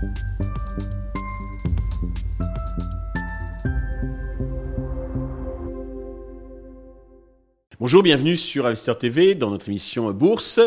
[0.00, 0.47] Thank you.
[7.80, 10.58] Bonjour, bienvenue sur Investor TV dans notre émission Bourse.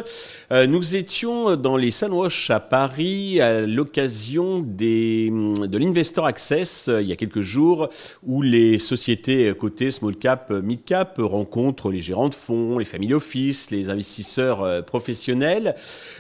[0.50, 7.02] Euh, nous étions dans les Sunwash à Paris à l'occasion des, de l'Investor Access euh,
[7.02, 7.90] il y a quelques jours
[8.24, 13.14] où les sociétés cotées small cap, mid cap rencontrent les gérants de fonds, les family
[13.14, 15.76] office, les investisseurs euh, professionnels.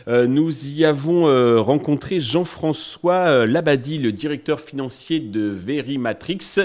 [0.07, 1.23] nous y avons
[1.63, 6.59] rencontré Jean-François Labadie, le directeur financier de Verimatrix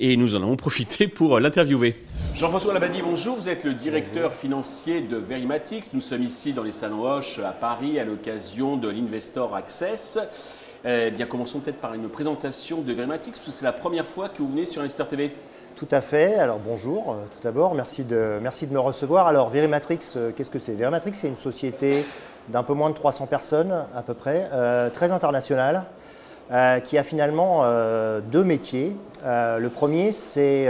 [0.00, 1.94] et nous en avons profité pour l'interviewer.
[2.38, 3.34] Jean-François Labadie, bonjour.
[3.34, 5.92] Vous êtes le directeur financier de Verimatix.
[5.92, 10.20] Nous sommes ici dans les Salons Hoche à Paris à l'occasion de l'Investor Access.
[10.84, 14.38] Eh bien, commençons peut-être par une présentation de parce que c'est la première fois que
[14.38, 15.34] vous venez sur Investor TV.
[15.74, 16.36] Tout à fait.
[16.36, 19.26] Alors bonjour, euh, tout d'abord, merci de, merci de me recevoir.
[19.26, 20.74] Alors Verimatrix, euh, qu'est-ce que c'est?
[20.74, 22.04] Verimatrix, c'est une société
[22.50, 25.86] d'un peu moins de 300 personnes à peu près, euh, très internationale,
[26.84, 27.64] qui a finalement
[28.30, 28.96] deux métiers.
[29.24, 30.68] le premier, c'est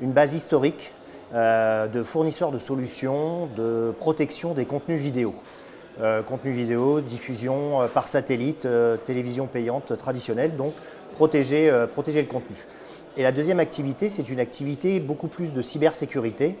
[0.00, 0.92] une base historique
[1.34, 5.34] euh, de fournisseurs de solutions de protection des contenus vidéo.
[6.00, 8.68] Euh, contenus vidéo, diffusion euh, par satellite,
[9.04, 10.74] télévision payante traditionnelle, donc
[11.14, 12.56] protéger, protéger le contenu.
[13.16, 16.56] Et la deuxième activité, c'est une activité beaucoup plus de cybersécurité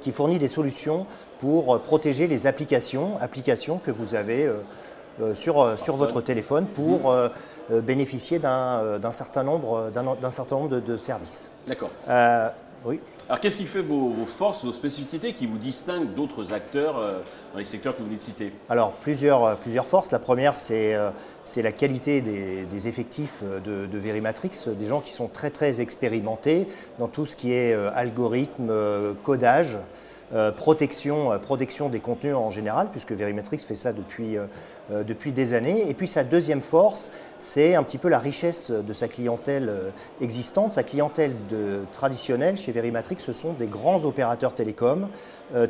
[0.00, 1.06] qui fournit des solutions
[1.38, 4.50] pour protéger les applications, applications que vous avez
[5.34, 7.14] sur, sur votre téléphone pour
[7.70, 11.50] bénéficier d'un certain nombre, d'un certain nombre de, de services.
[11.66, 11.90] D'accord.
[12.84, 13.00] oui.
[13.28, 17.18] Alors qu'est-ce qui fait vos, forces, vos spécificités qui vous distinguent d'autres acteurs euh,
[17.52, 18.52] dans les secteurs que vous venez de citer?
[18.68, 20.12] Alors plusieurs, euh, plusieurs forces.
[20.12, 21.10] La première, c'est euh,
[21.56, 26.68] la qualité des, effectifs de, de, Verimatrix, des gens qui sont très très expérimentés
[27.00, 28.70] dans tout ce qui est algorithme,
[29.24, 29.76] codage.
[30.34, 35.30] Euh, protection, euh, protection des contenus en général, puisque Verimatrix fait ça depuis, euh, depuis
[35.30, 35.88] des années.
[35.88, 39.70] Et puis sa deuxième force, c'est un petit peu la richesse de sa clientèle
[40.20, 40.72] existante.
[40.72, 45.08] Sa clientèle de, traditionnelle chez Verimatrix, ce sont des grands opérateurs télécoms,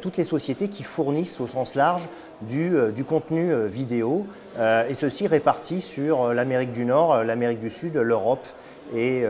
[0.00, 2.09] toutes les sociétés qui fournissent au sens large
[2.42, 4.26] du, du contenu vidéo,
[4.60, 8.47] et ceci répartis sur l'Amérique du Nord, l'Amérique du Sud, l'Europe
[8.94, 9.24] et,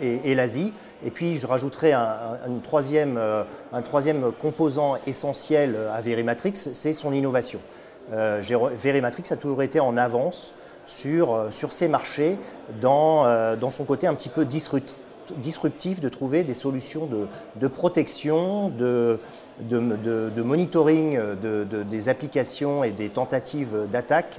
[0.00, 0.72] et l'Asie.
[1.04, 7.12] Et puis je rajouterai un, troisième, euh, un troisième composant essentiel à Verimatrix, c'est son
[7.12, 7.60] innovation.
[8.12, 8.40] Euh,
[8.76, 10.54] Verimatrix a toujours été en avance
[10.86, 12.38] sur, euh, ces marchés
[12.80, 14.98] dans, dans son côté un petit peu disruptif,
[16.00, 17.08] de trouver des solutions
[17.56, 19.18] de, protection, de,
[20.42, 24.38] monitoring des applications et des tentatives d'attaque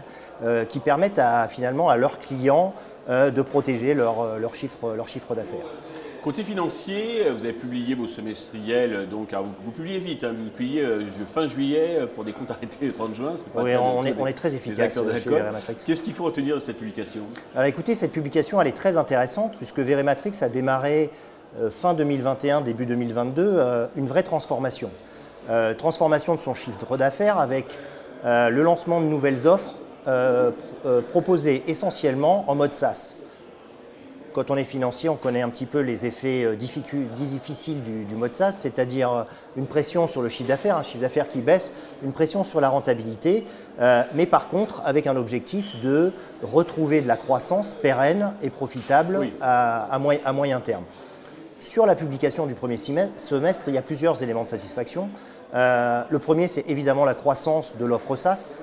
[0.69, 2.73] qui permettent finalement à leurs clients
[3.09, 5.65] de protéger leur, chiffre, leur chiffre d'affaires.
[6.23, 11.03] Côté financier, vous avez publié vos semestriels, donc vous, publiez vite, hein, vous publiez euh,
[11.25, 13.33] fin juillet euh, pour des comptes arrêtés le 30 juin.
[13.55, 15.75] oui, on, est, on, est, très efficace chez Verimatrix.
[15.85, 17.23] Qu'est-ce qu'il faut retenir de cette publication?
[17.53, 21.09] Alors écoutez, cette publication elle est très intéressante puisque Verimatrix a démarré
[21.59, 24.91] euh, fin 2021, début 2022, une vraie transformation.
[25.77, 27.77] transformation de son chiffre d'affaires avec
[28.23, 29.75] le lancement de nouvelles offres
[31.11, 33.17] proposées essentiellement en mode SaaS.
[34.33, 38.33] Quand on est financier, on connaît un petit peu les effets euh, difficiles du, mode
[38.33, 39.23] SaaS, c'est-à-dire euh,
[39.57, 41.71] une pression sur le chiffre d'affaires, un chiffre d'affaires qui baisse,
[42.03, 43.45] une pression sur la rentabilité,
[43.79, 46.11] euh, mais par contre avec un objectif de
[46.41, 50.83] retrouver de la croissance pérenne et profitable à, moyen terme.
[51.59, 55.09] Sur la publication du premier semestre, il y a plusieurs éléments de satisfaction.
[55.53, 58.59] le premier, c'est évidemment la croissance de l'offre SaaS.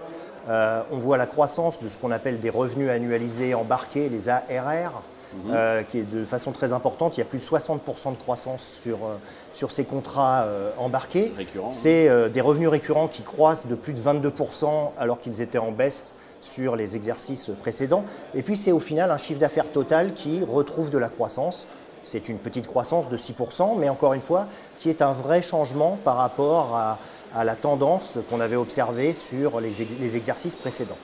[0.48, 5.02] on voit la croissance de ce qu'on appelle des revenus annualisés embarqués, les ARR,
[5.48, 7.16] Euh, qui est de façon très importante.
[7.16, 9.16] Il y a plus de 60% de croissance sur, euh,
[9.52, 11.32] sur ces contrats euh, embarqués.
[11.70, 16.14] C'est des revenus récurrents qui croissent de plus de 22% alors qu'ils étaient en baisse
[16.40, 18.04] sur les exercices précédents.
[18.34, 21.66] Et puis c'est au final un chiffre d'affaires total qui retrouve de la croissance.
[22.02, 24.46] C'est une petite croissance de 6%, mais encore une fois,
[24.78, 26.98] qui est un vrai changement par rapport à,
[27.36, 30.98] à la tendance qu'on avait observée sur les, les exercices précédents.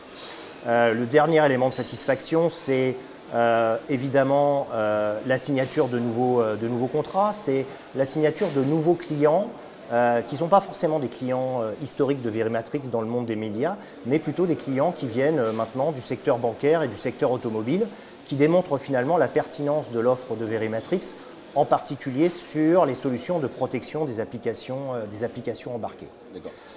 [0.66, 2.96] le dernier élément de satisfaction, c'est
[3.34, 8.62] euh, évidemment, euh, la signature de nouveaux, euh, de nouveaux contrats, c'est la signature de
[8.62, 9.48] nouveaux clients
[10.28, 13.76] qui ne sont pas forcément des clients historiques de Verimatrix dans le monde des médias,
[14.04, 17.86] mais plutôt des clients qui viennent maintenant du secteur bancaire et du secteur automobile,
[18.24, 21.14] qui démontrent finalement la pertinence de l'offre de Verimatrix,
[21.56, 26.08] en particulier sur les solutions de protection des applications, des applications embarquées.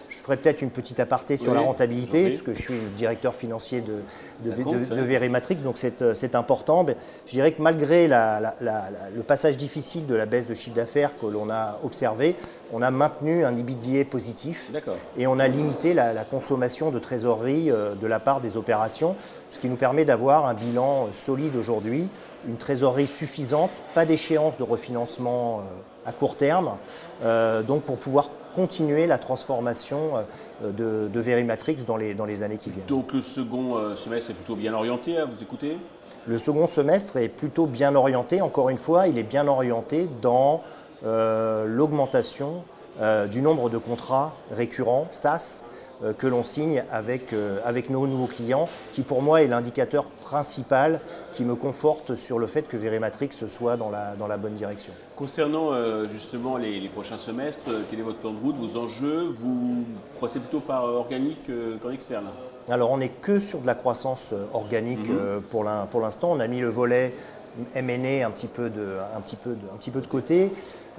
[0.10, 3.82] Je ferai peut-être une petite aparté sur la rentabilité, puisque je suis le directeur financier
[3.82, 4.02] de,
[4.44, 6.84] de, Verimatrix, donc c'est important.
[6.84, 6.96] Mais
[7.26, 11.50] je dirais que malgré le passage difficile de la baisse de chiffre d'affaires que l'on
[11.50, 12.36] a observé,
[12.72, 14.72] on a maintenu un EBITDA positif
[15.18, 19.16] et on a limité la, consommation de trésorerie euh, de la part des opérations,
[19.50, 22.08] ce qui nous permet d'avoir un bilan solide aujourd'hui,
[22.48, 26.78] une trésorerie suffisante, pas d'échéance de refinancement euh, à court terme,
[27.24, 30.26] euh, donc pour pouvoir continuer la transformation
[30.64, 32.88] de, de Verimatrix dans les, dans les années qui viennent.
[32.88, 35.78] Donc le second semestre est plutôt bien orienté, à vous écouter?
[36.28, 40.62] Le second semestre est plutôt bien orienté, encore une fois, il est bien orienté dans
[41.06, 42.64] euh, l'augmentation
[43.00, 45.79] euh, du nombre de contrats récurrents, SaaS, euh,
[46.18, 51.02] que l'on signe avec, avec nos nouveaux clients, qui pour moi est l'indicateur principal
[51.34, 54.94] qui me conforte sur le fait que Verimatrix soit dans la, dans la bonne direction.
[55.16, 55.72] Concernant
[56.08, 59.28] justement les, prochains semestres, quel est votre plan de route, vos enjeux?
[59.30, 59.84] Vous
[60.16, 61.52] croissez plutôt par organique
[61.82, 62.28] qu'en externe?
[62.70, 65.42] Alors on n'est que sur de la croissance organique mhm.
[65.50, 66.32] pour l'instant.
[66.32, 67.14] On a mis le volet
[67.76, 70.52] M&A un petit peu de, un petit peu de, un petit peu de côté.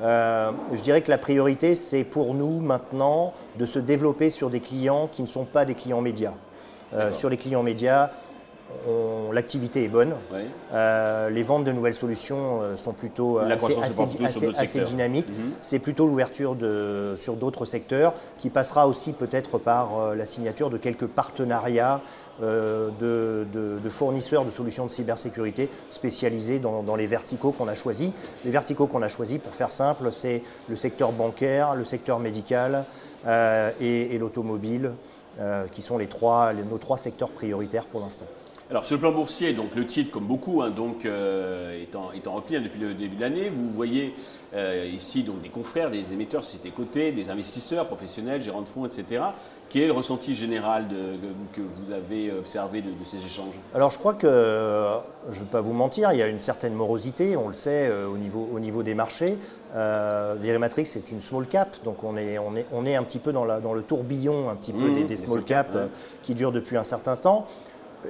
[0.02, 4.61] Euh, je dirais que la priorité, c'est pour nous maintenant de se développer sur des
[4.61, 6.35] clients qui ne sont pas des clients médias.
[6.93, 8.11] Euh, sur les clients médias,
[9.32, 10.14] l'activité est bonne.
[10.72, 15.28] Euh, les ventes de nouvelles solutions euh, sont plutôt assez, dynamiques.
[15.28, 15.52] Mhm.
[15.61, 16.56] C'est plutôt l'ouverture
[17.17, 22.00] sur d'autres secteurs qui passera aussi peut-être par euh, la signature de quelques partenariats
[22.40, 23.44] de,
[23.90, 28.12] fournisseurs de solutions de cybersécurité spécialisés dans, les verticaux qu'on a choisis.
[28.46, 32.87] Les verticaux qu'on a choisis, pour faire simple, c'est le secteur bancaire, le secteur médical
[33.26, 34.93] et, l'automobile,
[35.70, 38.25] qui sont les trois, nos trois secteurs prioritaires pour l'instant.
[38.70, 42.32] Alors sur le plan boursier, donc le titre, comme beaucoup, hein, donc, euh, est, en,
[42.32, 43.49] repli hein, depuis le début de l'année.
[43.49, 44.14] Vous voyez
[44.55, 48.87] euh, ici donc, des confrères, des émetteurs, sociétés cotées, des investisseurs professionnels, gérants de fonds,
[48.87, 49.25] etc.
[49.69, 50.87] Quel est le ressenti général
[51.52, 53.55] que vous avez observé de, ces échanges?
[53.75, 54.28] Alors je crois que,
[55.28, 57.88] je ne vais pas vous mentir, il y a une certaine morosité, on le sait,
[57.90, 59.37] euh, au, niveau, au niveau des marchés.
[59.75, 63.19] Euh, Verimatrix est une small cap, donc on est, on est, on est un petit
[63.19, 65.76] peu dans, la, dans le tourbillon un petit peu mmh, des, small caps
[66.22, 67.46] qui durent depuis un certain temps.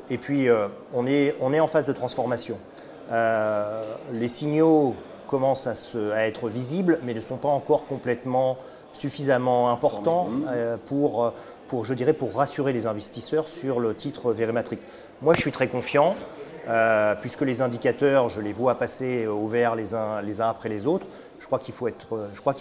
[0.09, 2.59] Et puis, euh, on, est, on est en phase de transformation.
[3.11, 3.83] Euh,
[4.13, 4.95] les signaux
[5.27, 8.59] commencent à, être visibles, mais ne sont pas encore complètement
[8.93, 11.33] suffisamment importants euh, pour,
[11.69, 14.79] pour, je dirais, pour rassurer les investisseurs sur le titre Verimatrix.
[15.23, 16.15] Moi, je suis très confiant,
[17.21, 20.87] puisque les indicateurs, je les vois passer au vert les uns, les uns après les
[20.87, 21.07] autres.
[21.39, 21.89] Je crois qu'il faut,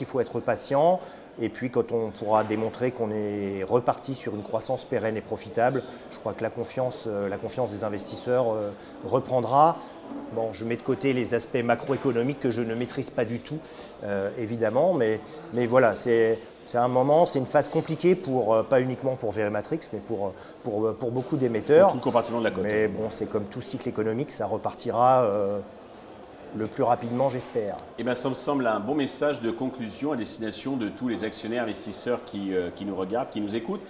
[0.06, 1.00] faut être patient.
[1.42, 5.84] Et puis quand on pourra démontrer qu'on est reparti sur une croissance pérenne et profitable,
[6.12, 8.70] je crois que la confiance, euh, la confiance des investisseurs euh,
[9.06, 9.78] reprendra.
[10.34, 13.60] Bon, je mets de côté les aspects macroéconomiques que je ne maîtrise pas du tout,
[14.04, 15.20] euh, évidemment, mais,
[15.54, 16.40] mais voilà, c'est
[16.74, 20.34] un moment, c'est une phase compliquée pour pas uniquement pour Verimatrix, mais pour,
[20.64, 21.90] pour, pour beaucoup d'émetteurs.
[21.90, 22.64] Tout le compartiment de la côte.
[22.64, 25.28] Mais bon, c'est comme tout cycle économique, ça repartira
[26.56, 27.78] le plus rapidement, j'espère.
[27.98, 31.24] Eh bien, ça me semble un bon message de conclusion à destination de tous les
[31.24, 33.86] actionnaires, investisseurs qui, euh, qui nous regardent, qui nous écoutent.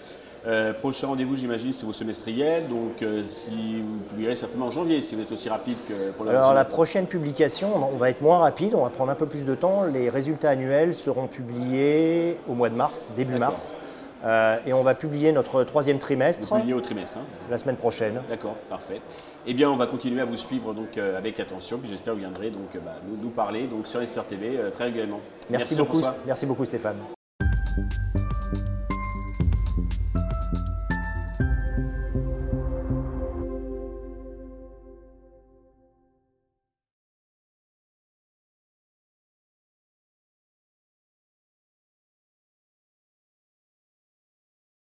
[0.47, 2.67] Euh, prochain rendez-vous, j'imagine, c'est vos semestriels.
[2.69, 6.25] Donc, euh, si vous publierez certainement en janvier, si vous êtes aussi rapide que pour
[6.25, 9.25] la Alors, la prochaine publication, on va être moins rapide, on va prendre un peu
[9.25, 9.83] plus de temps.
[9.83, 13.75] Les résultats annuels seront publiés au mois de mars, début mars.
[14.23, 16.55] Euh, et on va publier notre troisième trimestre.
[16.55, 17.17] Publier au trimestre.
[17.19, 17.25] Hein.
[17.49, 18.21] La semaine prochaine.
[18.27, 19.01] D'accord, parfait.
[19.47, 21.77] Eh bien, on va continuer à vous suivre donc euh, avec attention.
[21.77, 24.85] Puis j'espère que vous viendrez donc euh, bah, nous, parler donc sur les TV très
[24.85, 25.21] régulièrement.
[25.49, 26.01] Merci, beaucoup.
[26.25, 26.97] Merci beaucoup, Stéphane.